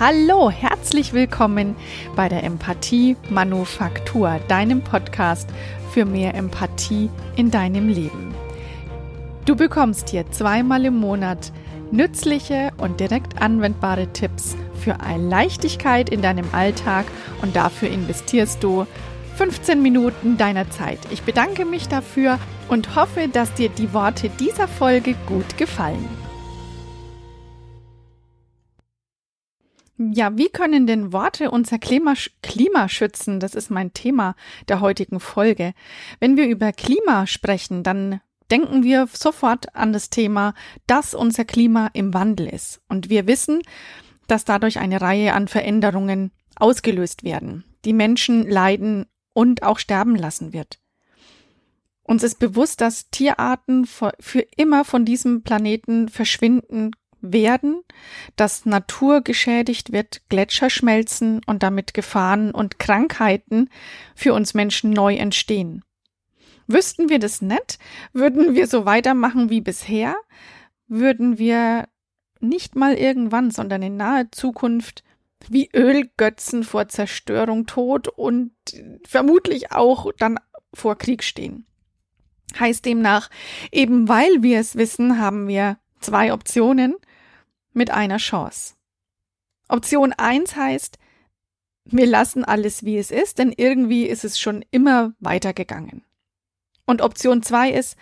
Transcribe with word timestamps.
Hallo, 0.00 0.50
herzlich 0.50 1.12
willkommen 1.12 1.76
bei 2.16 2.28
der 2.28 2.42
Empathie 2.42 3.16
Manufaktur, 3.30 4.40
deinem 4.48 4.82
Podcast 4.82 5.48
für 5.92 6.04
mehr 6.04 6.34
Empathie 6.34 7.10
in 7.36 7.52
deinem 7.52 7.88
Leben. 7.88 8.34
Du 9.44 9.54
bekommst 9.54 10.08
hier 10.08 10.28
zweimal 10.32 10.84
im 10.84 10.98
Monat 10.98 11.52
nützliche 11.92 12.72
und 12.78 12.98
direkt 12.98 13.40
anwendbare 13.40 14.08
Tipps 14.08 14.56
für 14.80 14.96
Leichtigkeit 15.16 16.10
in 16.10 16.22
deinem 16.22 16.46
Alltag 16.50 17.06
und 17.40 17.54
dafür 17.54 17.88
investierst 17.88 18.64
du 18.64 18.88
15 19.36 19.80
Minuten 19.80 20.36
deiner 20.36 20.68
Zeit. 20.70 20.98
Ich 21.10 21.22
bedanke 21.22 21.64
mich 21.64 21.86
dafür 21.86 22.40
und 22.66 22.96
hoffe, 22.96 23.28
dass 23.32 23.54
dir 23.54 23.68
die 23.68 23.92
Worte 23.92 24.28
dieser 24.40 24.66
Folge 24.66 25.14
gut 25.28 25.56
gefallen. 25.56 26.23
Ja, 29.96 30.36
wie 30.36 30.48
können 30.48 30.86
denn 30.86 31.12
Worte 31.12 31.50
unser 31.50 31.78
Klima, 31.78 32.14
Klima 32.42 32.88
schützen? 32.88 33.38
Das 33.38 33.54
ist 33.54 33.70
mein 33.70 33.92
Thema 33.92 34.34
der 34.68 34.80
heutigen 34.80 35.20
Folge. 35.20 35.72
Wenn 36.18 36.36
wir 36.36 36.48
über 36.48 36.72
Klima 36.72 37.28
sprechen, 37.28 37.84
dann 37.84 38.20
denken 38.50 38.82
wir 38.82 39.06
sofort 39.12 39.74
an 39.76 39.92
das 39.92 40.10
Thema, 40.10 40.54
dass 40.88 41.14
unser 41.14 41.44
Klima 41.44 41.90
im 41.92 42.12
Wandel 42.12 42.48
ist. 42.48 42.80
Und 42.88 43.08
wir 43.08 43.28
wissen, 43.28 43.62
dass 44.26 44.44
dadurch 44.44 44.78
eine 44.78 45.00
Reihe 45.00 45.32
an 45.32 45.46
Veränderungen 45.46 46.32
ausgelöst 46.56 47.22
werden, 47.22 47.64
die 47.84 47.92
Menschen 47.92 48.48
leiden 48.48 49.06
und 49.32 49.62
auch 49.62 49.78
sterben 49.78 50.16
lassen 50.16 50.52
wird. 50.52 50.80
Uns 52.02 52.22
ist 52.22 52.38
bewusst, 52.38 52.80
dass 52.80 53.10
Tierarten 53.10 53.86
für 53.86 54.40
immer 54.56 54.84
von 54.84 55.04
diesem 55.04 55.42
Planeten 55.42 56.08
verschwinden 56.08 56.90
werden, 57.32 57.82
dass 58.36 58.66
Natur 58.66 59.22
geschädigt 59.22 59.92
wird, 59.92 60.22
Gletscher 60.28 60.70
schmelzen 60.70 61.40
und 61.46 61.62
damit 61.62 61.94
Gefahren 61.94 62.50
und 62.50 62.78
Krankheiten 62.78 63.70
für 64.14 64.34
uns 64.34 64.54
Menschen 64.54 64.90
neu 64.90 65.14
entstehen. 65.16 65.84
Wüssten 66.66 67.08
wir 67.08 67.18
das 67.18 67.42
nicht, 67.42 67.78
würden 68.12 68.54
wir 68.54 68.66
so 68.66 68.86
weitermachen 68.86 69.50
wie 69.50 69.60
bisher, 69.60 70.16
würden 70.86 71.38
wir 71.38 71.88
nicht 72.40 72.76
mal 72.76 72.94
irgendwann, 72.94 73.50
sondern 73.50 73.82
in 73.82 73.96
naher 73.96 74.30
Zukunft 74.30 75.02
wie 75.48 75.70
Ölgötzen 75.74 76.64
vor 76.64 76.88
Zerstörung, 76.88 77.66
Tod 77.66 78.08
und 78.08 78.52
vermutlich 79.06 79.72
auch 79.72 80.10
dann 80.18 80.38
vor 80.72 80.96
Krieg 80.96 81.22
stehen. 81.22 81.66
Heißt 82.58 82.84
demnach, 82.84 83.30
eben 83.72 84.08
weil 84.08 84.42
wir 84.42 84.60
es 84.60 84.76
wissen, 84.76 85.18
haben 85.18 85.48
wir 85.48 85.78
zwei 86.00 86.32
Optionen 86.32 86.94
mit 87.74 87.90
einer 87.90 88.16
Chance. 88.16 88.74
Option 89.68 90.12
eins 90.12 90.56
heißt, 90.56 90.98
wir 91.84 92.06
lassen 92.06 92.44
alles 92.44 92.84
wie 92.84 92.96
es 92.96 93.10
ist, 93.10 93.38
denn 93.38 93.52
irgendwie 93.54 94.06
ist 94.06 94.24
es 94.24 94.40
schon 94.40 94.64
immer 94.70 95.14
weitergegangen. 95.20 96.02
Und 96.86 97.02
Option 97.02 97.42
zwei 97.42 97.70
ist, 97.70 97.96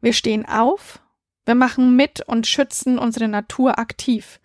wir 0.00 0.12
stehen 0.12 0.46
auf, 0.46 1.00
wir 1.44 1.54
machen 1.54 1.96
mit 1.96 2.26
und 2.26 2.46
schützen 2.46 2.98
unsere 2.98 3.28
Natur 3.28 3.78
aktiv. 3.78 4.40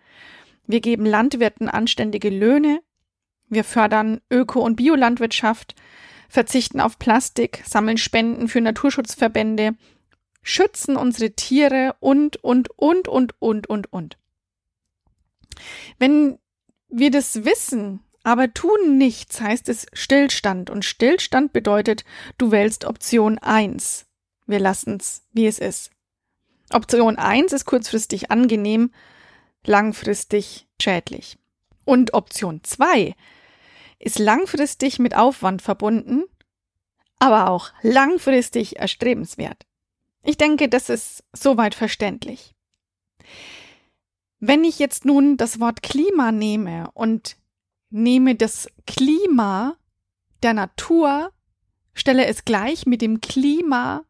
Wir 0.67 0.81
geben 0.81 1.05
Landwirten 1.05 1.69
anständige 1.69 2.29
Löhne, 2.29 2.81
wir 3.49 3.63
fördern 3.63 4.21
Öko- 4.29 4.61
und 4.61 4.75
Biolandwirtschaft, 4.75 5.75
verzichten 6.29 6.79
auf 6.79 6.99
Plastik, 6.99 7.63
sammeln 7.65 7.97
Spenden 7.97 8.47
für 8.47 8.61
Naturschutzverbände, 8.61 9.73
schützen 10.41 10.95
unsere 10.95 11.31
Tiere 11.31 11.95
und, 11.99 12.37
und, 12.37 12.69
und, 12.77 13.07
und, 13.09 13.33
und, 13.41 13.67
und, 13.67 13.91
und. 13.91 14.17
Wenn 16.00 16.40
wir 16.90 17.12
das 17.12 17.45
wissen, 17.45 18.02
aber 18.23 18.54
tun 18.54 18.98
nichts, 18.98 19.42
heißt 19.42 19.70
es 19.70 19.88
Stillstand. 19.94 20.70
Und 20.70 20.86
Stillstand 20.86 21.54
bedeutet, 21.54 22.04
du 22.38 22.52
wählst 22.52 22.86
Option 22.86 23.38
1. 23.40 24.05
Wir 24.45 24.60
lassen's, 24.60 25.23
wie 25.32 25.48
es 25.48 25.60
ist. 25.60 25.92
Option 26.71 27.17
1 27.17 27.54
ist 27.54 27.66
kurzfristig 27.66 28.32
angenehm, 28.32 28.92
langfristig 29.66 30.67
schädlich. 30.82 31.38
Und 31.86 32.14
Option 32.14 32.64
2 32.64 33.16
ist 34.00 34.20
langfristig 34.20 35.00
mit 35.00 35.16
Aufwand 35.16 35.61
verbunden, 35.61 36.23
aber 37.20 37.50
auch 37.50 37.71
langfristig 37.82 38.77
erstrebenswert. 38.77 39.66
Ich 40.23 40.38
denke, 40.38 40.70
das 40.70 40.89
ist 40.89 41.23
soweit 41.33 41.76
verständlich. 41.76 42.55
Wenn 44.43 44.63
ich 44.63 44.79
jetzt 44.79 45.05
nun 45.05 45.37
das 45.37 45.59
Wort 45.59 45.83
Klima 45.83 46.31
nehme 46.31 46.89
und 46.95 47.37
nehme 47.91 48.33
das 48.33 48.67
Klima 48.87 49.75
der 50.41 50.55
Natur, 50.55 51.31
stelle 51.93 52.25
es 52.25 52.43
gleich 52.43 52.87
mit 52.87 53.03
dem 53.03 53.21
Klima 53.21 54.03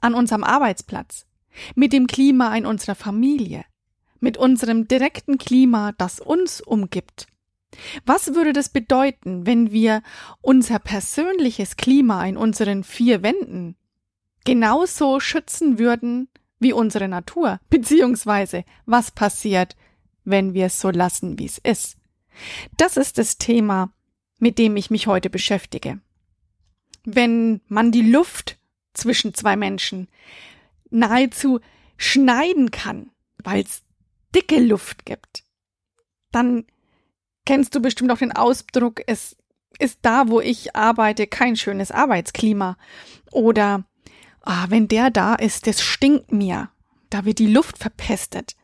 an 0.00 0.14
unserem 0.14 0.44
Arbeitsplatz, 0.44 1.26
mit 1.74 1.92
dem 1.92 2.06
Klima 2.06 2.56
in 2.56 2.64
unserer 2.64 2.94
Familie, 2.94 3.64
mit 4.20 4.36
unserem 4.36 4.86
direkten 4.86 5.36
Klima, 5.36 5.90
das 5.98 6.20
uns 6.20 6.60
umgibt. 6.60 7.26
Was 8.06 8.34
würde 8.34 8.52
das 8.52 8.68
bedeuten, 8.68 9.46
wenn 9.46 9.72
wir 9.72 10.02
unser 10.40 10.78
persönliches 10.78 11.76
Klima 11.76 12.24
in 12.24 12.36
unseren 12.36 12.84
vier 12.84 13.24
Wänden 13.24 13.74
genauso 14.44 15.18
schützen 15.18 15.80
würden 15.80 16.28
wie 16.60 16.72
unsere 16.72 17.08
Natur, 17.08 17.58
beziehungsweise 17.70 18.64
was 18.86 19.10
passiert, 19.10 19.76
wenn 20.24 20.54
wir 20.54 20.66
es 20.66 20.80
so 20.80 20.90
lassen, 20.90 21.38
wie 21.38 21.46
es 21.46 21.58
ist. 21.58 21.96
Das 22.76 22.96
ist 22.96 23.18
das 23.18 23.38
Thema, 23.38 23.92
mit 24.38 24.58
dem 24.58 24.76
ich 24.76 24.90
mich 24.90 25.06
heute 25.06 25.30
beschäftige. 25.30 26.00
Wenn 27.04 27.60
man 27.66 27.90
die 27.90 28.08
Luft 28.08 28.58
zwischen 28.94 29.34
zwei 29.34 29.56
Menschen 29.56 30.08
nahezu 30.90 31.60
schneiden 31.96 32.70
kann, 32.70 33.10
weil 33.42 33.62
es 33.62 33.82
dicke 34.34 34.60
Luft 34.60 35.06
gibt, 35.06 35.44
dann 36.30 36.64
kennst 37.46 37.74
du 37.74 37.80
bestimmt 37.80 38.12
auch 38.12 38.18
den 38.18 38.32
Ausdruck, 38.32 39.02
es 39.06 39.36
ist 39.78 40.00
da, 40.02 40.28
wo 40.28 40.40
ich 40.40 40.76
arbeite, 40.76 41.26
kein 41.26 41.56
schönes 41.56 41.90
Arbeitsklima. 41.90 42.76
Oder 43.32 43.84
ah, 44.42 44.66
wenn 44.68 44.88
der 44.88 45.10
da 45.10 45.34
ist, 45.34 45.66
das 45.66 45.82
stinkt 45.82 46.32
mir. 46.32 46.70
Da 47.08 47.24
wird 47.24 47.38
die 47.38 47.46
Luft 47.46 47.78
verpestet. 47.78 48.56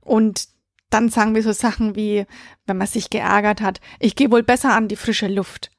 Und 0.00 0.48
dann 0.90 1.08
sagen 1.08 1.34
wir 1.34 1.42
so 1.42 1.52
Sachen 1.52 1.94
wie, 1.94 2.26
wenn 2.66 2.76
man 2.76 2.86
sich 2.86 3.10
geärgert 3.10 3.60
hat, 3.60 3.80
ich 4.00 4.16
gehe 4.16 4.30
wohl 4.30 4.42
besser 4.42 4.74
an 4.74 4.88
die 4.88 4.96
frische 4.96 5.28
Luft. 5.28 5.70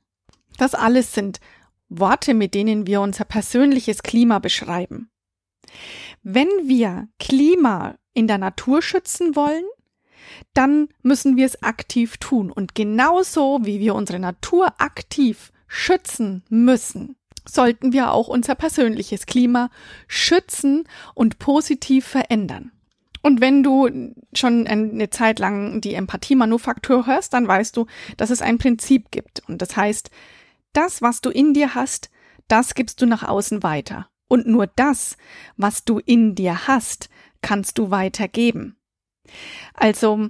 Das 0.58 0.74
alles 0.74 1.14
sind 1.14 1.40
Worte, 1.90 2.34
mit 2.34 2.53
denen 2.53 2.88
wir 2.88 3.02
unser 3.02 3.25
persönliches 3.25 4.03
Klima 4.03 4.40
beschreiben. 4.40 5.09
Wenn 6.24 6.47
wir 6.64 7.09
Klima 7.20 7.96
in 8.14 8.28
der 8.28 8.38
Natur 8.38 8.81
schützen 8.81 9.36
wollen, 9.36 9.66
dann 10.53 10.90
müssen 11.02 11.36
wir 11.36 11.46
es 11.46 11.62
aktiv 11.62 12.18
tun. 12.18 12.52
Und 12.52 12.75
genauso 12.75 13.59
wie 13.64 13.80
wir 13.80 13.96
unsere 13.96 14.20
Natur 14.20 14.74
aktiv 14.80 15.52
schützen 15.68 16.44
müssen, 16.50 17.16
sollten 17.47 17.94
wir 17.94 18.12
auch 18.12 18.28
unser 18.28 18.56
persönliches 18.56 19.25
Klima 19.25 19.69
schützen 20.07 20.88
und 21.16 21.40
positiv 21.40 22.06
verändern. 22.06 22.72
Und 23.22 23.40
wenn 23.40 23.62
du 23.62 23.88
schon 24.34 24.68
eine 24.68 25.09
Zeit 25.12 25.40
lang 25.40 25.81
die 25.81 25.94
Empathie-Manufaktur 25.94 27.06
hörst, 27.06 27.34
dann 27.34 27.47
weißt 27.47 27.78
du, 27.78 27.85
dass 28.18 28.31
es 28.31 28.41
ein 28.41 28.57
Prinzip 28.57 29.12
gibt. 29.12 29.47
Und 29.47 29.62
das 29.62 29.78
heißt, 29.78 30.09
das, 30.74 31.02
was 31.02 31.22
du 31.22 31.29
in 31.29 31.53
dir 31.53 31.75
hast, 31.75 32.09
das 32.47 32.74
gibst 32.74 33.02
du 33.02 33.06
nach 33.06 33.24
außen 33.24 33.63
weiter. 33.63 34.09
Und 34.28 34.47
nur 34.47 34.68
das, 34.68 35.18
was 35.58 35.85
du 35.85 36.00
in 36.00 36.35
dir 36.35 36.68
hast, 36.68 37.09
kannst 37.41 37.78
du 37.78 37.91
weitergeben. 37.91 38.78
Also, 39.73 40.29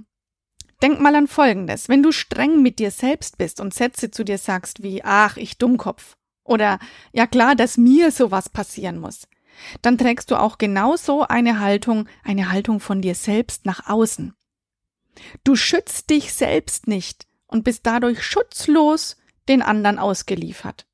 denk 0.82 1.00
mal 1.00 1.14
an 1.14 1.28
Folgendes. 1.28 1.88
Wenn 1.88 2.02
du 2.02 2.12
streng 2.12 2.62
mit 2.62 2.78
dir 2.78 2.90
selbst 2.90 3.38
bist 3.38 3.60
und 3.60 3.72
Sätze 3.72 4.10
zu 4.10 4.24
dir 4.24 4.38
sagst 4.38 4.82
wie, 4.82 5.02
ach, 5.04 5.36
ich 5.36 5.56
Dummkopf, 5.56 6.16
oder 6.44 6.78
ja 7.12 7.26
klar, 7.26 7.54
dass 7.54 7.76
mir 7.76 8.10
sowas 8.10 8.48
passieren 8.48 8.98
muss. 8.98 9.28
Dann 9.82 9.98
trägst 9.98 10.30
du 10.30 10.36
auch 10.36 10.58
genauso 10.58 11.22
eine 11.22 11.60
Haltung, 11.60 12.08
eine 12.24 12.50
Haltung 12.50 12.80
von 12.80 13.02
dir 13.02 13.14
selbst 13.14 13.66
nach 13.66 13.88
außen. 13.88 14.34
Du 15.44 15.56
schützt 15.56 16.10
dich 16.10 16.32
selbst 16.32 16.88
nicht 16.88 17.26
und 17.46 17.64
bist 17.64 17.86
dadurch 17.86 18.22
schutzlos 18.22 19.16
den 19.48 19.62
anderen 19.62 19.98
ausgeliefert. 19.98 20.86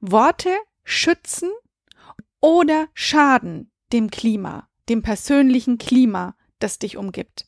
Worte 0.00 0.50
schützen 0.84 1.50
oder 2.40 2.88
schaden 2.92 3.70
dem 3.92 4.10
Klima, 4.10 4.68
dem 4.88 5.02
persönlichen 5.02 5.78
Klima, 5.78 6.36
das 6.58 6.78
dich 6.78 6.96
umgibt. 6.96 7.46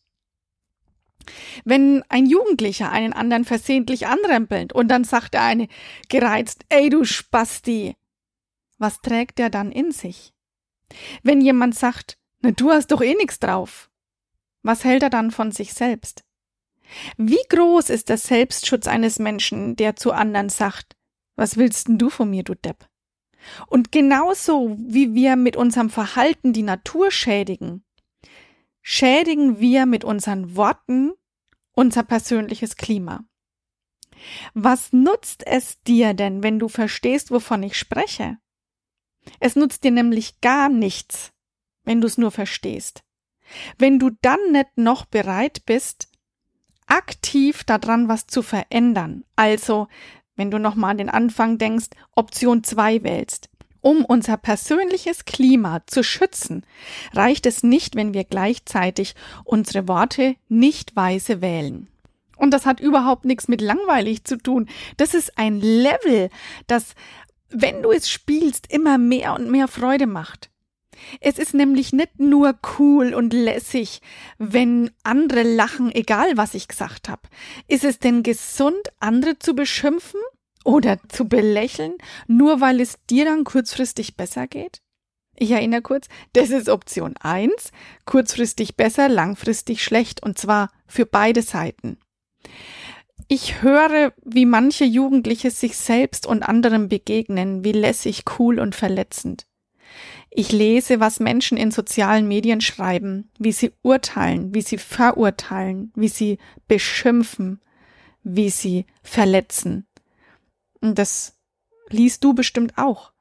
Wenn 1.64 2.02
ein 2.08 2.26
Jugendlicher 2.26 2.90
einen 2.90 3.12
anderen 3.12 3.44
versehentlich 3.44 4.06
anrempelt 4.06 4.72
und 4.72 4.88
dann 4.88 5.04
sagt 5.04 5.34
der 5.34 5.42
eine 5.42 5.68
gereizt, 6.08 6.64
ey 6.68 6.88
du 6.88 7.04
Spasti, 7.04 7.96
was 8.78 9.00
trägt 9.00 9.40
er 9.40 9.50
dann 9.50 9.72
in 9.72 9.92
sich? 9.92 10.32
Wenn 11.22 11.40
jemand 11.40 11.74
sagt, 11.74 12.18
na 12.40 12.50
du 12.50 12.70
hast 12.70 12.88
doch 12.88 13.02
eh 13.02 13.14
nix 13.14 13.38
drauf, 13.38 13.90
was 14.62 14.84
hält 14.84 15.02
er 15.02 15.10
dann 15.10 15.30
von 15.30 15.52
sich 15.52 15.74
selbst? 15.74 16.24
Wie 17.16 17.42
groß 17.48 17.90
ist 17.90 18.08
der 18.08 18.18
Selbstschutz 18.18 18.86
eines 18.86 19.18
Menschen, 19.18 19.76
der 19.76 19.96
zu 19.96 20.12
anderen 20.12 20.48
sagt, 20.48 20.96
was 21.34 21.56
willst 21.56 21.88
denn 21.88 21.98
du 21.98 22.10
von 22.10 22.30
mir, 22.30 22.44
du 22.44 22.54
Depp? 22.54 22.86
Und 23.66 23.92
genauso 23.92 24.76
wie 24.78 25.14
wir 25.14 25.36
mit 25.36 25.56
unserem 25.56 25.90
Verhalten 25.90 26.52
die 26.52 26.62
Natur 26.62 27.10
schädigen, 27.10 27.84
schädigen 28.88 29.58
wir 29.58 29.84
mit 29.84 30.04
unseren 30.04 30.54
Worten 30.54 31.12
unser 31.72 32.04
persönliches 32.04 32.76
Klima. 32.76 33.24
Was 34.54 34.92
nutzt 34.92 35.44
es 35.44 35.82
dir 35.82 36.14
denn, 36.14 36.44
wenn 36.44 36.60
du 36.60 36.68
verstehst, 36.68 37.32
wovon 37.32 37.64
ich 37.64 37.76
spreche? 37.76 38.38
Es 39.40 39.56
nutzt 39.56 39.82
dir 39.82 39.90
nämlich 39.90 40.40
gar 40.40 40.68
nichts, 40.68 41.32
wenn 41.82 42.00
du 42.00 42.06
es 42.06 42.16
nur 42.16 42.30
verstehst. 42.30 43.02
Wenn 43.76 43.98
du 43.98 44.10
dann 44.22 44.52
nicht 44.52 44.78
noch 44.78 45.04
bereit 45.04 45.66
bist, 45.66 46.08
aktiv 46.86 47.64
daran 47.64 48.06
was 48.06 48.28
zu 48.28 48.40
verändern, 48.40 49.24
also 49.34 49.88
wenn 50.36 50.52
du 50.52 50.60
nochmal 50.60 50.92
an 50.92 50.98
den 50.98 51.10
Anfang 51.10 51.58
denkst, 51.58 51.88
Option 52.14 52.62
2 52.62 53.02
wählst. 53.02 53.50
Um 53.86 54.04
unser 54.04 54.36
persönliches 54.36 55.26
Klima 55.26 55.80
zu 55.86 56.02
schützen, 56.02 56.66
reicht 57.12 57.46
es 57.46 57.62
nicht, 57.62 57.94
wenn 57.94 58.14
wir 58.14 58.24
gleichzeitig 58.24 59.14
unsere 59.44 59.86
Worte 59.86 60.34
nicht 60.48 60.96
weise 60.96 61.40
wählen. 61.40 61.86
Und 62.36 62.50
das 62.50 62.66
hat 62.66 62.80
überhaupt 62.80 63.24
nichts 63.24 63.46
mit 63.46 63.60
langweilig 63.60 64.24
zu 64.24 64.38
tun. 64.38 64.68
Das 64.96 65.14
ist 65.14 65.38
ein 65.38 65.60
Level, 65.60 66.30
das, 66.66 66.96
wenn 67.48 67.80
du 67.80 67.92
es 67.92 68.10
spielst, 68.10 68.72
immer 68.72 68.98
mehr 68.98 69.34
und 69.34 69.52
mehr 69.52 69.68
Freude 69.68 70.08
macht. 70.08 70.50
Es 71.20 71.38
ist 71.38 71.54
nämlich 71.54 71.92
nicht 71.92 72.18
nur 72.18 72.58
cool 72.80 73.14
und 73.14 73.32
lässig, 73.32 74.00
wenn 74.38 74.90
andere 75.04 75.44
lachen, 75.44 75.94
egal 75.94 76.36
was 76.36 76.54
ich 76.54 76.66
gesagt 76.66 77.08
habe. 77.08 77.22
Ist 77.68 77.84
es 77.84 78.00
denn 78.00 78.24
gesund, 78.24 78.82
andere 78.98 79.38
zu 79.38 79.54
beschimpfen 79.54 80.18
oder 80.66 80.98
zu 81.08 81.28
belächeln, 81.28 81.94
nur 82.26 82.60
weil 82.60 82.80
es 82.80 82.98
dir 83.08 83.24
dann 83.24 83.44
kurzfristig 83.44 84.16
besser 84.16 84.46
geht? 84.46 84.82
Ich 85.38 85.50
erinnere 85.50 85.82
kurz, 85.82 86.08
das 86.32 86.50
ist 86.50 86.68
Option 86.68 87.14
1, 87.20 87.52
kurzfristig 88.04 88.76
besser, 88.76 89.08
langfristig 89.08 89.82
schlecht, 89.84 90.22
und 90.22 90.38
zwar 90.38 90.70
für 90.86 91.06
beide 91.06 91.42
Seiten. 91.42 91.98
Ich 93.28 93.62
höre, 93.62 94.12
wie 94.24 94.46
manche 94.46 94.84
Jugendliche 94.84 95.50
sich 95.50 95.76
selbst 95.76 96.26
und 96.26 96.42
anderen 96.42 96.88
begegnen, 96.88 97.64
wie 97.64 97.72
lässig, 97.72 98.24
cool 98.38 98.58
und 98.58 98.74
verletzend. 98.74 99.46
Ich 100.30 100.52
lese, 100.52 101.00
was 101.00 101.20
Menschen 101.20 101.56
in 101.56 101.70
sozialen 101.70 102.28
Medien 102.28 102.60
schreiben, 102.60 103.30
wie 103.38 103.52
sie 103.52 103.72
urteilen, 103.82 104.54
wie 104.54 104.62
sie 104.62 104.78
verurteilen, 104.78 105.92
wie 105.94 106.08
sie 106.08 106.38
beschimpfen, 106.68 107.60
wie 108.22 108.50
sie 108.50 108.86
verletzen. 109.02 109.86
Und 110.86 110.98
das 111.00 111.36
liest 111.88 112.22
du 112.22 112.32
bestimmt 112.32 112.78
auch. 112.78 113.12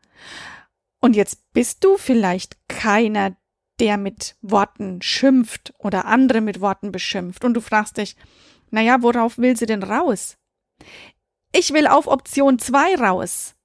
Und 1.02 1.16
jetzt 1.16 1.52
bist 1.52 1.84
du 1.84 1.98
vielleicht 1.98 2.58
keiner, 2.68 3.36
der 3.80 3.98
mit 3.98 4.36
Worten 4.44 5.02
schimpft 5.02 5.74
oder 5.80 6.06
andere 6.06 6.42
mit 6.42 6.62
Worten 6.62 6.92
beschimpft. 6.92 7.44
Und 7.44 7.56
du 7.56 7.62
fragst 7.62 7.98
dich, 7.98 8.16
naja, 8.70 9.02
worauf 9.02 9.40
will 9.40 9.58
sie 9.58 9.66
denn 9.66 9.82
raus? 9.82 10.38
Ich 11.52 11.74
will 11.74 11.88
auf 11.88 12.06
Option 12.06 12.60
2 12.60 12.98
raus. 12.98 13.56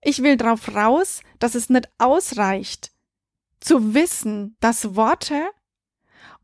Ich 0.00 0.22
will 0.22 0.38
darauf 0.38 0.74
raus, 0.74 1.20
dass 1.38 1.54
es 1.54 1.68
nicht 1.68 1.90
ausreicht, 1.98 2.92
zu 3.60 3.92
wissen, 3.92 4.56
dass 4.60 4.96
Worte 4.96 5.50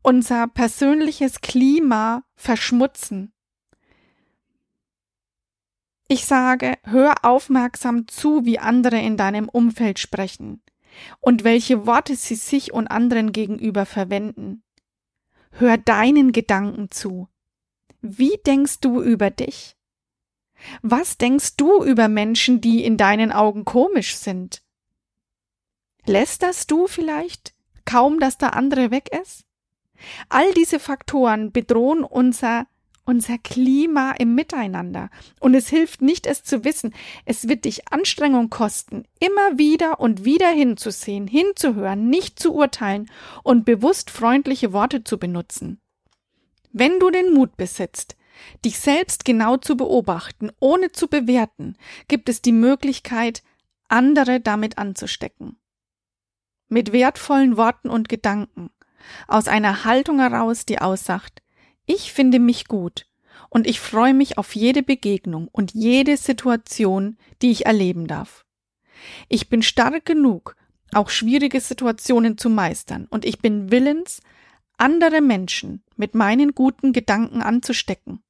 unser 0.03 0.47
persönliches 0.47 1.41
Klima 1.41 2.23
verschmutzen. 2.35 3.30
Ich 6.11 6.25
sage, 6.25 6.77
hör 6.83 7.23
aufmerksam 7.23 8.05
zu, 8.09 8.43
wie 8.43 8.59
andere 8.59 8.99
in 8.99 9.15
deinem 9.15 9.47
Umfeld 9.47 9.97
sprechen 9.97 10.61
und 11.21 11.45
welche 11.45 11.87
Worte 11.87 12.17
sie 12.17 12.35
sich 12.35 12.73
und 12.73 12.87
anderen 12.87 13.31
gegenüber 13.31 13.85
verwenden. 13.85 14.61
Hör 15.51 15.77
deinen 15.77 16.33
Gedanken 16.33 16.91
zu. 16.91 17.29
Wie 18.01 18.37
denkst 18.45 18.81
du 18.81 19.01
über 19.01 19.29
dich? 19.29 19.77
Was 20.81 21.17
denkst 21.17 21.55
du 21.55 21.81
über 21.81 22.09
Menschen, 22.09 22.59
die 22.59 22.83
in 22.83 22.97
deinen 22.97 23.31
Augen 23.31 23.63
komisch 23.63 24.17
sind? 24.17 24.61
Lästerst 26.05 26.69
du 26.71 26.87
vielleicht 26.87 27.53
kaum, 27.85 28.19
dass 28.19 28.37
der 28.37 28.57
andere 28.57 28.91
weg 28.91 29.07
ist? 29.17 29.45
All 30.27 30.53
diese 30.55 30.81
Faktoren 30.81 31.53
bedrohen 31.53 32.03
unser 32.03 32.67
unser 33.11 33.37
Klima 33.37 34.13
im 34.13 34.35
Miteinander. 34.35 35.09
Und 35.41 35.53
es 35.53 35.67
hilft 35.67 36.01
nicht, 36.01 36.25
es 36.25 36.43
zu 36.43 36.63
wissen. 36.63 36.93
Es 37.25 37.49
wird 37.49 37.65
dich 37.65 37.91
Anstrengung 37.91 38.49
kosten, 38.49 39.03
immer 39.19 39.57
wieder 39.57 39.99
und 39.99 40.23
wieder 40.23 40.49
hinzusehen, 40.49 41.27
hinzuhören, 41.27 42.09
nicht 42.09 42.39
zu 42.39 42.53
urteilen 42.53 43.11
und 43.43 43.65
bewusst 43.65 44.09
freundliche 44.09 44.71
Worte 44.71 45.03
zu 45.03 45.17
benutzen. 45.17 45.81
Wenn 46.71 46.99
du 46.99 47.09
den 47.09 47.33
Mut 47.33 47.57
besitzt, 47.57 48.15
Dich 48.65 48.79
selbst 48.79 49.23
genau 49.23 49.57
zu 49.57 49.77
beobachten, 49.77 50.51
ohne 50.59 50.91
zu 50.91 51.07
bewerten, 51.07 51.77
gibt 52.07 52.27
es 52.27 52.41
die 52.41 52.51
Möglichkeit, 52.51 53.43
andere 53.87 54.39
damit 54.39 54.79
anzustecken. 54.79 55.57
Mit 56.69 56.91
wertvollen 56.91 57.55
Worten 57.55 57.89
und 57.89 58.09
Gedanken, 58.09 58.71
aus 59.27 59.47
einer 59.47 59.83
Haltung 59.83 60.19
heraus, 60.19 60.65
die 60.65 60.79
aussagt, 60.79 61.41
ich 61.85 62.13
finde 62.13 62.39
mich 62.39 62.67
gut 62.67 63.07
und 63.49 63.67
ich 63.67 63.79
freue 63.79 64.13
mich 64.13 64.37
auf 64.37 64.55
jede 64.55 64.83
Begegnung 64.83 65.47
und 65.51 65.73
jede 65.73 66.17
Situation, 66.17 67.17
die 67.41 67.51
ich 67.51 67.65
erleben 67.65 68.07
darf. 68.07 68.45
Ich 69.29 69.49
bin 69.49 69.63
stark 69.63 70.05
genug, 70.05 70.55
auch 70.93 71.09
schwierige 71.09 71.59
Situationen 71.59 72.37
zu 72.37 72.49
meistern 72.49 73.07
und 73.09 73.25
ich 73.25 73.39
bin 73.39 73.71
willens, 73.71 74.21
andere 74.77 75.21
Menschen 75.21 75.83
mit 75.95 76.15
meinen 76.15 76.53
guten 76.53 76.91
Gedanken 76.91 77.41
anzustecken. 77.41 78.23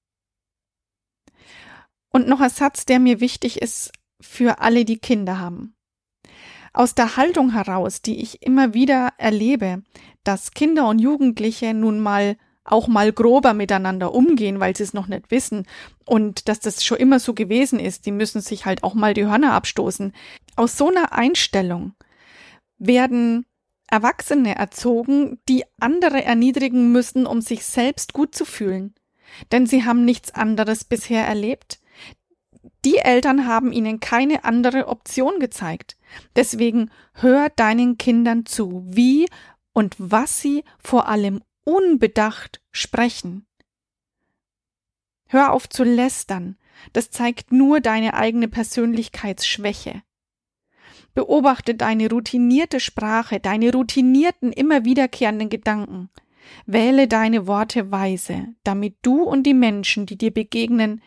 Und 2.10 2.28
noch 2.28 2.42
ein 2.42 2.50
Satz, 2.50 2.86
der 2.86 3.00
mir 3.00 3.22
wichtig 3.22 3.62
ist 3.62 3.94
für 4.20 4.60
alle, 4.60 4.84
die 4.84 4.98
Kinder 4.98 5.40
haben. 5.40 5.76
Aus 6.74 6.94
der 6.94 7.16
Haltung 7.16 7.54
heraus, 7.54 8.02
die 8.02 8.22
ich 8.22 8.44
immer 8.44 8.74
wieder 8.74 9.14
erlebe, 9.18 9.84
dass 10.24 10.52
Kinder 10.52 10.88
und 10.88 11.00
Jugendliche 11.00 11.74
nun 11.74 12.00
mal 12.00 12.38
auch 12.64 12.88
mal 12.88 13.12
grober 13.12 13.54
miteinander 13.54 14.14
umgehen, 14.14 14.60
weil 14.60 14.76
sie 14.76 14.84
es 14.84 14.94
noch 14.94 15.08
nicht 15.08 15.32
wissen 15.32 15.66
und 16.06 16.48
dass 16.48 16.60
das 16.60 16.84
schon 16.84 16.98
immer 16.98 17.20
so 17.20 17.34
gewesen 17.34 17.80
ist, 17.80 18.06
die 18.06 18.12
müssen 18.12 18.42
sich 18.42 18.66
halt 18.66 18.84
auch 18.84 18.94
mal 18.94 19.14
die 19.14 19.26
Hörner 19.26 19.54
abstoßen. 19.54 20.14
Aus 20.56 20.78
so 20.78 20.90
einer 20.90 21.14
Einstellung 21.14 21.94
werden 22.78 23.46
Erwachsene 23.88 24.56
erzogen, 24.56 25.40
die 25.50 25.64
andere 25.80 26.24
erniedrigen 26.24 26.92
müssen, 26.92 27.26
um 27.26 27.42
sich 27.42 27.66
selbst 27.66 28.14
gut 28.14 28.34
zu 28.34 28.46
fühlen. 28.46 28.96
Denn 29.52 29.66
sie 29.66 29.84
haben 29.84 30.06
nichts 30.06 30.32
anderes 30.32 30.84
bisher 30.84 31.26
erlebt. 31.26 31.80
Die 32.86 32.98
Eltern 32.98 33.48
haben 33.48 33.72
ihnen 33.72 34.00
keine 34.00 34.44
andere 34.44 34.88
Option 34.88 35.40
gezeigt. 35.40 35.98
Deswegen 36.36 36.90
hör 37.14 37.50
deinen 37.50 37.98
Kindern 37.98 38.46
zu, 38.46 38.84
wie 38.86 39.28
und 39.74 39.96
was 39.98 40.42
sie 40.42 40.64
vor 40.80 41.08
allem 41.08 41.42
unbedacht 41.64 42.62
sprechen. 42.72 43.46
Hör 45.28 45.54
auf 45.54 45.70
zu 45.70 45.84
lästern, 45.84 46.58
das 46.94 47.10
zeigt 47.10 47.52
nur 47.52 47.80
deine 47.80 48.16
eigene 48.16 48.48
Persönlichkeitsschwäche. 48.48 50.02
Beobachte 51.14 51.76
deine 51.76 52.10
routinierte 52.10 52.80
Sprache, 52.80 53.40
deine 53.40 53.72
routinierten, 53.72 54.52
immer 54.52 54.86
wiederkehrenden 54.86 55.50
Gedanken. 55.50 56.10
Wähle 56.66 57.08
deine 57.08 57.48
Worte 57.48 57.92
weise, 57.92 58.48
damit 58.64 58.96
du 59.02 59.24
und 59.24 59.44
die 59.44 59.54
Menschen, 59.54 60.06
die 60.06 60.18
dir 60.18 60.32
begegnen, 60.32 61.02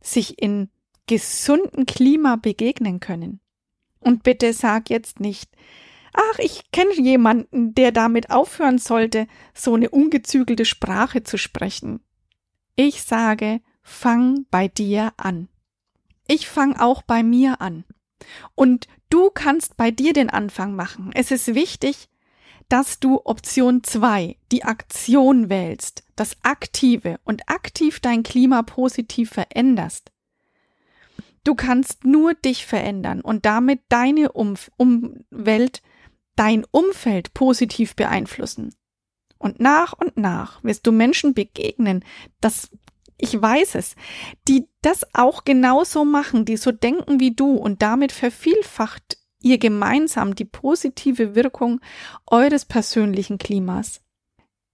sich 0.00 0.40
in 0.40 0.70
gesunden 1.06 1.86
Klima 1.86 2.36
begegnen 2.36 3.00
können. 3.00 3.40
Und 4.00 4.22
bitte 4.22 4.52
sag 4.52 4.90
jetzt 4.90 5.20
nicht, 5.20 5.50
ach, 6.12 6.38
ich 6.38 6.70
kenne 6.70 6.94
jemanden, 6.94 7.74
der 7.74 7.92
damit 7.92 8.30
aufhören 8.30 8.78
sollte, 8.78 9.26
so 9.54 9.74
eine 9.74 9.90
ungezügelte 9.90 10.64
Sprache 10.64 11.22
zu 11.22 11.38
sprechen. 11.38 12.00
Ich 12.76 13.02
sage, 13.02 13.60
fang 13.82 14.46
bei 14.50 14.68
dir 14.68 15.12
an. 15.16 15.48
Ich 16.26 16.48
fang 16.48 16.76
auch 16.76 17.02
bei 17.02 17.22
mir 17.22 17.60
an. 17.60 17.84
Und 18.54 18.86
du 19.10 19.30
kannst 19.30 19.76
bei 19.76 19.90
dir 19.90 20.12
den 20.12 20.30
Anfang 20.30 20.74
machen. 20.74 21.10
Es 21.14 21.30
ist 21.30 21.54
wichtig, 21.54 22.08
dass 22.68 23.00
du 23.00 23.20
Option 23.24 23.82
2, 23.82 24.36
die 24.52 24.64
Aktion 24.64 25.48
wählst, 25.48 26.04
das 26.16 26.36
Aktive 26.42 27.18
und 27.24 27.48
aktiv 27.48 28.00
dein 28.00 28.22
Klima 28.22 28.62
positiv 28.62 29.30
veränderst. 29.30 30.12
Du 31.44 31.54
kannst 31.54 32.04
nur 32.04 32.34
dich 32.34 32.66
verändern 32.66 33.22
und 33.22 33.46
damit 33.46 33.80
deine 33.88 34.32
Umf 34.32 34.70
Umwelt, 34.76 35.82
dein 36.38 36.64
Umfeld 36.70 37.34
positiv 37.34 37.96
beeinflussen. 37.96 38.74
Und 39.38 39.60
nach 39.60 39.92
und 39.92 40.16
nach 40.16 40.62
wirst 40.62 40.86
du 40.86 40.92
Menschen 40.92 41.34
begegnen, 41.34 42.04
das 42.40 42.70
ich 43.20 43.40
weiß 43.40 43.74
es, 43.74 43.96
die 44.46 44.68
das 44.80 45.04
auch 45.12 45.44
genauso 45.44 46.04
machen, 46.04 46.44
die 46.44 46.56
so 46.56 46.70
denken 46.70 47.18
wie 47.18 47.34
du 47.34 47.54
und 47.54 47.82
damit 47.82 48.12
vervielfacht 48.12 49.18
ihr 49.40 49.58
gemeinsam 49.58 50.36
die 50.36 50.44
positive 50.44 51.34
Wirkung 51.34 51.80
eures 52.26 52.64
persönlichen 52.64 53.38
Klimas. 53.38 54.02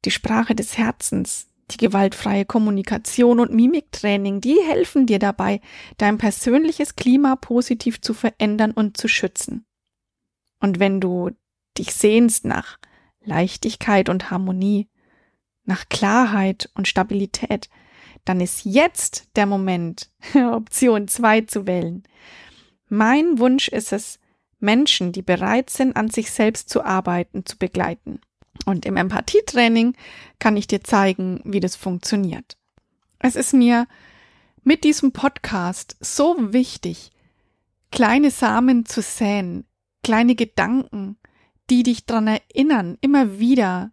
Die 0.04 0.10
Sprache 0.10 0.54
des 0.54 0.76
Herzens, 0.76 1.48
die 1.70 1.78
gewaltfreie 1.78 2.44
Kommunikation 2.44 3.40
und 3.40 3.52
Mimiktraining, 3.52 4.42
die 4.42 4.58
helfen 4.66 5.06
dir 5.06 5.18
dabei, 5.18 5.62
dein 5.96 6.18
persönliches 6.18 6.96
Klima 6.96 7.36
positiv 7.36 8.02
zu 8.02 8.12
verändern 8.12 8.72
und 8.72 8.98
zu 8.98 9.08
schützen. 9.08 9.64
Und 10.60 10.78
wenn 10.78 11.00
du 11.00 11.30
dich 11.78 11.94
sehnst 11.94 12.44
nach 12.44 12.78
Leichtigkeit 13.24 14.08
und 14.08 14.30
Harmonie, 14.30 14.88
nach 15.64 15.88
Klarheit 15.88 16.70
und 16.74 16.88
Stabilität, 16.88 17.68
dann 18.24 18.40
ist 18.40 18.64
jetzt 18.64 19.28
der 19.36 19.46
Moment, 19.46 20.10
Option 20.34 21.08
2 21.08 21.42
zu 21.42 21.66
wählen. 21.66 22.02
Mein 22.88 23.38
Wunsch 23.38 23.68
ist 23.68 23.92
es, 23.92 24.18
Menschen, 24.60 25.12
die 25.12 25.22
bereit 25.22 25.68
sind, 25.70 25.96
an 25.96 26.08
sich 26.08 26.30
selbst 26.30 26.70
zu 26.70 26.84
arbeiten, 26.84 27.44
zu 27.44 27.58
begleiten. 27.58 28.20
Und 28.64 28.86
im 28.86 28.96
Empathietraining 28.96 29.94
kann 30.38 30.56
ich 30.56 30.66
dir 30.66 30.82
zeigen, 30.82 31.40
wie 31.44 31.60
das 31.60 31.76
funktioniert. 31.76 32.56
Es 33.18 33.36
ist 33.36 33.52
mir 33.52 33.86
mit 34.62 34.84
diesem 34.84 35.12
Podcast 35.12 35.96
so 36.00 36.36
wichtig, 36.38 37.10
kleine 37.90 38.30
Samen 38.30 38.86
zu 38.86 39.02
säen, 39.02 39.66
kleine 40.02 40.34
Gedanken, 40.34 41.18
die 41.70 41.82
dich 41.82 42.06
dran 42.06 42.26
erinnern, 42.26 42.98
immer 43.00 43.38
wieder 43.38 43.92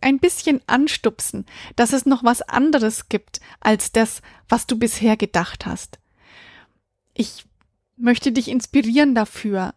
ein 0.00 0.18
bisschen 0.18 0.60
anstupsen, 0.66 1.46
dass 1.76 1.92
es 1.92 2.06
noch 2.06 2.24
was 2.24 2.42
anderes 2.42 3.08
gibt 3.08 3.40
als 3.60 3.92
das, 3.92 4.22
was 4.48 4.66
du 4.66 4.78
bisher 4.78 5.16
gedacht 5.16 5.66
hast. 5.66 5.98
Ich 7.14 7.44
möchte 7.96 8.32
dich 8.32 8.48
inspirieren 8.48 9.14
dafür, 9.14 9.74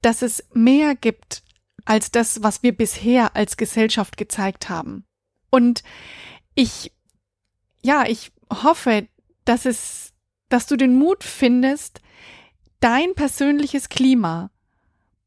dass 0.00 0.22
es 0.22 0.44
mehr 0.52 0.96
gibt 0.96 1.42
als 1.84 2.10
das, 2.10 2.42
was 2.42 2.62
wir 2.62 2.76
bisher 2.76 3.36
als 3.36 3.56
Gesellschaft 3.56 4.16
gezeigt 4.16 4.68
haben. 4.68 5.04
Und 5.50 5.82
ich, 6.54 6.92
ja, 7.82 8.04
ich 8.06 8.32
hoffe, 8.50 9.08
dass 9.44 9.64
es, 9.64 10.12
dass 10.48 10.66
du 10.66 10.76
den 10.76 10.96
Mut 10.96 11.24
findest, 11.24 12.00
dein 12.80 13.14
persönliches 13.14 13.88
Klima 13.88 14.50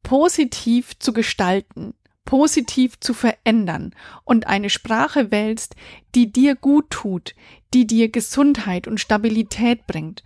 positiv 0.05 0.97
zu 0.99 1.13
gestalten, 1.13 1.95
positiv 2.25 2.99
zu 2.99 3.15
verändern 3.15 3.95
und 4.23 4.45
eine 4.45 4.69
Sprache 4.69 5.31
wählst, 5.31 5.75
die 6.13 6.31
dir 6.31 6.55
gut 6.55 6.91
tut, 6.91 7.33
die 7.73 7.87
dir 7.87 8.09
Gesundheit 8.09 8.87
und 8.87 8.99
Stabilität 8.99 9.87
bringt, 9.87 10.23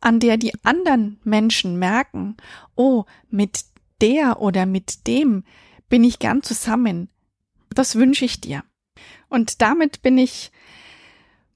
an 0.00 0.20
der 0.20 0.36
die 0.36 0.52
anderen 0.64 1.18
Menschen 1.24 1.78
merken, 1.78 2.36
oh, 2.76 3.04
mit 3.30 3.64
der 4.02 4.42
oder 4.42 4.66
mit 4.66 5.06
dem 5.06 5.44
bin 5.88 6.04
ich 6.04 6.18
gern 6.18 6.42
zusammen. 6.42 7.08
Das 7.70 7.96
wünsche 7.96 8.26
ich 8.26 8.38
dir. 8.38 8.64
Und 9.30 9.62
damit 9.62 10.02
bin 10.02 10.18
ich 10.18 10.52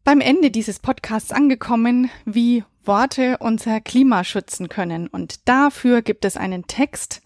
beim 0.02 0.22
Ende 0.22 0.50
dieses 0.50 0.78
Podcasts 0.78 1.30
angekommen, 1.30 2.08
wie 2.24 2.64
Worte 2.86 3.38
unser 3.38 3.80
Klima 3.80 4.24
schützen 4.24 4.68
können. 4.68 5.06
Und 5.06 5.48
dafür 5.48 6.02
gibt 6.02 6.24
es 6.24 6.36
einen 6.36 6.66
Text, 6.66 7.22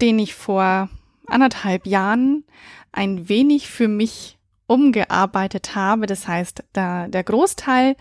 den 0.00 0.18
ich 0.18 0.34
vor 0.34 0.88
anderthalb 1.26 1.86
Jahren 1.86 2.44
ein 2.92 3.28
wenig 3.28 3.68
für 3.68 3.88
mich 3.88 4.38
umgearbeitet 4.66 5.74
habe. 5.74 6.06
Das 6.06 6.28
heißt, 6.28 6.64
da, 6.72 7.08
der 7.08 7.24
Großteil, 7.24 7.96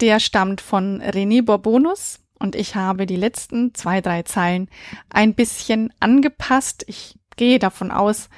der 0.00 0.20
stammt 0.20 0.60
von 0.60 1.00
René 1.02 1.42
Borbonus 1.42 2.20
und 2.38 2.54
ich 2.54 2.74
habe 2.74 3.06
die 3.06 3.16
letzten 3.16 3.74
zwei, 3.74 4.00
drei 4.00 4.22
Zeilen 4.22 4.68
ein 5.10 5.34
bisschen 5.34 5.92
angepasst. 6.00 6.84
Ich 6.88 7.18
gehe 7.36 7.58
davon 7.58 7.90
aus, 7.90 8.28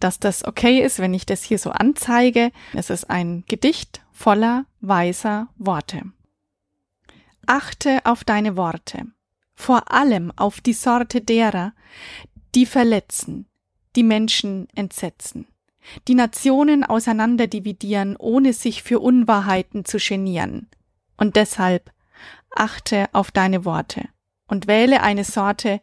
dass 0.00 0.20
das 0.20 0.44
okay 0.44 0.80
ist, 0.80 1.00
wenn 1.00 1.14
ich 1.14 1.26
das 1.26 1.42
hier 1.42 1.58
so 1.58 1.70
anzeige. 1.70 2.50
Es 2.72 2.90
ist 2.90 3.10
ein 3.10 3.44
Gedicht 3.48 4.00
voller 4.12 4.64
weißer 4.80 5.48
Worte. 5.56 6.02
Achte 7.50 8.04
auf 8.04 8.24
deine 8.24 8.58
Worte, 8.58 9.06
vor 9.54 9.90
allem 9.90 10.30
auf 10.36 10.60
die 10.60 10.74
Sorte 10.74 11.22
derer, 11.22 11.72
die 12.54 12.66
verletzen, 12.66 13.46
die 13.96 14.02
Menschen 14.02 14.68
entsetzen, 14.74 15.46
die 16.08 16.14
Nationen 16.14 16.84
auseinanderdividieren, 16.84 18.16
ohne 18.18 18.52
sich 18.52 18.82
für 18.82 19.00
Unwahrheiten 19.00 19.86
zu 19.86 19.96
genieren. 19.96 20.68
Und 21.16 21.36
deshalb 21.36 21.90
achte 22.54 23.08
auf 23.14 23.30
deine 23.30 23.64
Worte 23.64 24.10
und 24.46 24.66
wähle 24.66 25.02
eine 25.02 25.24
Sorte, 25.24 25.80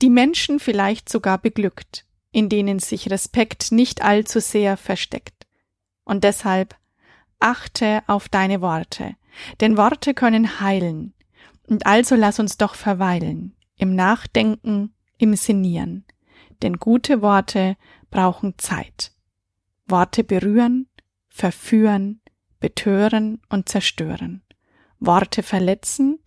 die 0.00 0.08
Menschen 0.08 0.60
vielleicht 0.60 1.10
sogar 1.10 1.36
beglückt, 1.36 2.06
in 2.30 2.48
denen 2.48 2.78
sich 2.78 3.10
Respekt 3.10 3.70
nicht 3.70 4.00
allzu 4.00 4.40
sehr 4.40 4.78
versteckt. 4.78 5.46
Und 6.04 6.24
deshalb 6.24 6.74
achte 7.42 8.02
auf 8.06 8.28
deine 8.28 8.60
Worte, 8.60 9.16
denn 9.60 9.76
Worte 9.76 10.14
können 10.14 10.60
heilen, 10.60 11.14
und 11.64 11.86
also 11.86 12.14
lass 12.14 12.38
uns 12.38 12.56
doch 12.56 12.74
verweilen, 12.74 13.56
im 13.76 13.94
Nachdenken, 13.94 14.94
im 15.18 15.34
Sinnieren, 15.34 16.04
denn 16.62 16.78
gute 16.78 17.22
Worte 17.22 17.76
brauchen 18.10 18.58
Zeit. 18.58 19.12
Worte 19.86 20.24
berühren, 20.24 20.88
verführen, 21.28 22.20
betören 22.60 23.40
und 23.48 23.68
zerstören. 23.68 24.42
Worte 25.00 25.42
verletzen 25.42 26.20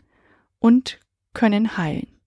und 0.60 1.00
können 1.34 1.78
heilen. 1.78 2.20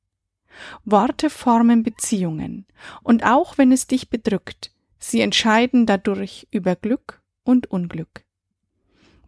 Worte 0.84 1.30
formen 1.30 1.82
Beziehungen, 1.82 2.66
und 3.02 3.24
auch 3.24 3.58
wenn 3.58 3.70
es 3.70 3.86
dich 3.86 4.10
bedrückt, 4.10 4.72
sie 4.98 5.20
entscheiden 5.20 5.86
dadurch 5.86 6.48
über 6.50 6.74
Glück 6.74 7.22
und 7.44 7.70
Unglück. 7.70 8.24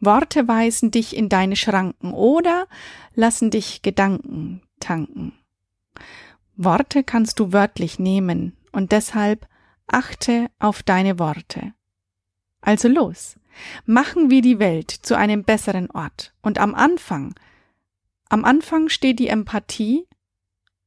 Worte 0.00 0.48
weisen 0.48 0.90
dich 0.90 1.16
in 1.16 1.28
deine 1.28 1.56
Schranken 1.56 2.12
oder 2.12 2.66
lassen 3.14 3.50
dich 3.50 3.82
Gedanken 3.82 4.62
tanken. 4.80 5.32
Worte 6.56 7.04
kannst 7.04 7.38
du 7.38 7.52
wörtlich 7.52 7.98
nehmen, 7.98 8.56
und 8.72 8.92
deshalb 8.92 9.48
achte 9.86 10.50
auf 10.58 10.82
deine 10.82 11.18
Worte. 11.18 11.74
Also 12.60 12.88
los, 12.88 13.36
machen 13.86 14.30
wir 14.30 14.42
die 14.42 14.58
Welt 14.58 14.90
zu 14.90 15.16
einem 15.16 15.44
besseren 15.44 15.90
Ort. 15.90 16.34
Und 16.42 16.58
am 16.58 16.74
Anfang, 16.74 17.34
am 18.28 18.44
Anfang 18.44 18.88
steht 18.88 19.18
die 19.18 19.28
Empathie 19.28 20.06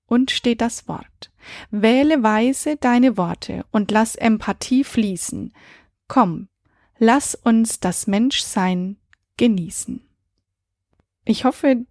und 0.06 0.32
steht 0.32 0.62
das 0.62 0.88
Wort. 0.88 1.32
Wähle 1.72 2.24
weise 2.24 2.78
deine 2.78 3.18
Worte 3.18 3.66
und 3.72 3.92
lass 3.92 4.16
Empathie 4.16 4.84
fließen. 4.84 5.54
Komm, 6.08 6.48
lass 7.00 7.36
uns 7.36 7.80
das 7.80 8.08
Menschsein 8.08 8.98
genießen. 9.38 10.02
Ich 11.26 11.46
hoffe, 11.46 11.86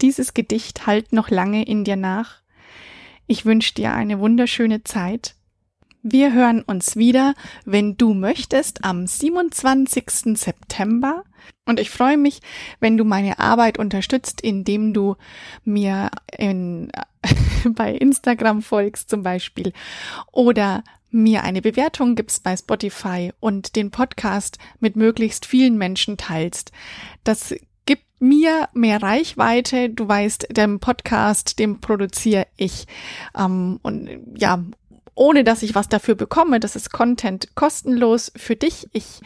dieses 0.00 0.34
Gedicht 0.34 0.86
halt 0.86 1.12
noch 1.12 1.30
lange 1.30 1.64
in 1.64 1.84
dir 1.84 1.96
nach. 1.96 2.42
Ich 3.26 3.44
wünsche 3.44 3.74
dir 3.74 3.92
eine 3.92 4.18
wunderschöne 4.18 4.82
Zeit 4.82 5.36
wir 6.02 6.32
hören 6.32 6.62
uns 6.62 6.96
wieder, 6.96 7.34
wenn 7.64 7.96
du 7.96 8.12
möchtest, 8.12 8.84
am 8.84 9.06
27. 9.06 10.36
September. 10.36 11.22
Und 11.64 11.78
ich 11.78 11.90
freue 11.90 12.18
mich, 12.18 12.40
wenn 12.80 12.96
du 12.96 13.04
meine 13.04 13.38
Arbeit 13.38 13.78
unterstützt, 13.78 14.40
indem 14.40 14.92
du 14.92 15.14
mir 15.64 16.10
in, 16.36 16.90
bei 17.74 17.94
Instagram 17.94 18.62
folgst 18.62 19.10
zum 19.10 19.22
Beispiel 19.22 19.72
oder 20.30 20.84
mir 21.12 21.44
eine 21.44 21.62
Bewertung 21.62 22.14
gibst 22.14 22.42
bei 22.42 22.56
Spotify 22.56 23.32
und 23.38 23.76
den 23.76 23.90
Podcast 23.90 24.58
mit 24.80 24.96
möglichst 24.96 25.46
vielen 25.46 25.76
Menschen 25.76 26.16
teilst. 26.16 26.72
Das 27.22 27.54
gibt 27.84 28.04
mir 28.18 28.68
mehr 28.72 29.02
Reichweite. 29.02 29.90
Du 29.90 30.08
weißt, 30.08 30.48
den 30.50 30.80
Podcast, 30.80 31.58
den 31.58 31.80
produziere 31.80 32.46
ich. 32.56 32.86
Ähm, 33.36 33.78
und 33.82 34.08
ja, 34.36 34.64
ohne 35.14 35.44
dass 35.44 35.62
ich 35.62 35.74
was 35.74 35.88
dafür 35.88 36.14
bekomme. 36.14 36.60
Das 36.60 36.76
ist 36.76 36.92
Content 36.92 37.54
kostenlos 37.54 38.32
für 38.34 38.56
dich. 38.56 38.88
Ich 38.92 39.20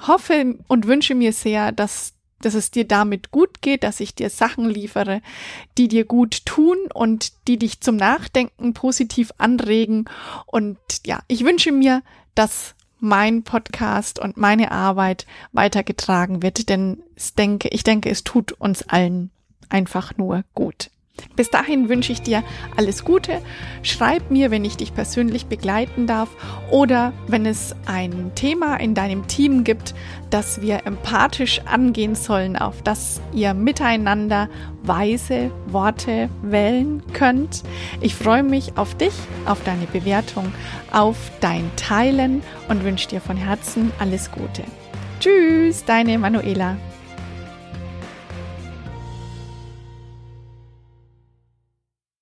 hoffe 0.00 0.58
und 0.68 0.86
wünsche 0.86 1.14
mir 1.14 1.32
sehr, 1.32 1.72
dass 1.72 2.14
dass 2.40 2.54
es 2.54 2.70
dir 2.70 2.86
damit 2.86 3.30
gut 3.30 3.62
geht, 3.62 3.82
dass 3.82 4.00
ich 4.00 4.14
dir 4.14 4.30
Sachen 4.30 4.68
liefere, 4.68 5.22
die 5.78 5.88
dir 5.88 6.04
gut 6.04 6.44
tun 6.44 6.76
und 6.92 7.32
die 7.48 7.58
dich 7.58 7.80
zum 7.80 7.96
Nachdenken 7.96 8.74
positiv 8.74 9.32
anregen. 9.38 10.06
Und 10.46 10.78
ja, 11.04 11.20
ich 11.28 11.44
wünsche 11.44 11.72
mir, 11.72 12.02
dass 12.34 12.74
mein 12.98 13.42
Podcast 13.42 14.18
und 14.18 14.36
meine 14.36 14.70
Arbeit 14.70 15.26
weitergetragen 15.52 16.42
wird, 16.42 16.68
denn 16.68 17.02
ich 17.14 17.34
denke, 17.34 17.68
ich 17.68 17.84
denke, 17.84 18.10
es 18.10 18.24
tut 18.24 18.52
uns 18.52 18.82
allen 18.82 19.30
einfach 19.68 20.16
nur 20.16 20.44
gut. 20.54 20.90
Bis 21.36 21.50
dahin 21.50 21.88
wünsche 21.88 22.12
ich 22.12 22.22
dir 22.22 22.42
alles 22.76 23.04
Gute. 23.04 23.42
Schreib 23.82 24.30
mir, 24.30 24.50
wenn 24.50 24.64
ich 24.64 24.76
dich 24.76 24.94
persönlich 24.94 25.46
begleiten 25.46 26.06
darf 26.06 26.30
oder 26.70 27.12
wenn 27.28 27.44
es 27.44 27.74
ein 27.84 28.32
Thema 28.34 28.76
in 28.76 28.94
deinem 28.94 29.26
Team 29.26 29.62
gibt, 29.62 29.94
das 30.30 30.62
wir 30.62 30.86
empathisch 30.86 31.60
angehen 31.66 32.14
sollen, 32.14 32.56
auf 32.56 32.82
das 32.82 33.20
ihr 33.32 33.54
miteinander 33.54 34.48
weise 34.82 35.50
Worte 35.66 36.30
wählen 36.42 37.02
könnt. 37.12 37.62
Ich 38.00 38.14
freue 38.14 38.42
mich 38.42 38.76
auf 38.76 38.94
dich, 38.94 39.14
auf 39.44 39.62
deine 39.64 39.86
Bewertung, 39.86 40.52
auf 40.92 41.16
dein 41.40 41.70
Teilen 41.76 42.42
und 42.68 42.84
wünsche 42.84 43.08
dir 43.08 43.20
von 43.20 43.36
Herzen 43.36 43.92
alles 43.98 44.30
Gute. 44.30 44.64
Tschüss, 45.20 45.84
deine 45.84 46.18
Manuela. 46.18 46.76